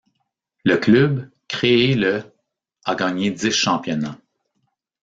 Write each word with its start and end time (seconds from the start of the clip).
Le 0.63 0.77
club, 0.77 1.29
créé 1.47 1.93
le 1.93 2.23
a 2.85 2.95
gagné 2.95 3.29
dix 3.29 3.51
championnats. 3.51 4.17